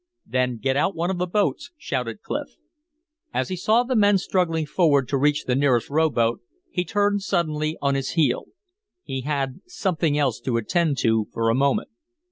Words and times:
"Then 0.25 0.57
get 0.57 0.75
out 0.75 0.95
one 0.95 1.11
of 1.11 1.19
the 1.19 1.27
boats," 1.27 1.69
shouted 1.77 2.23
Clif. 2.23 2.55
As 3.35 3.49
he 3.49 3.55
saw 3.55 3.83
the 3.83 3.95
men 3.95 4.17
struggling 4.17 4.65
forward 4.65 5.07
to 5.09 5.17
reach 5.19 5.45
the 5.45 5.53
nearest 5.55 5.91
rowboat 5.91 6.41
he 6.71 6.83
turned 6.83 7.21
suddenly 7.21 7.77
on 7.83 7.93
his 7.93 8.13
heel. 8.13 8.45
He 9.03 9.21
had 9.21 9.61
something 9.67 10.17
else 10.17 10.39
to 10.39 10.57
attend 10.57 10.97
to 11.01 11.27
for 11.31 11.49
a 11.51 11.53
moment. 11.55 11.89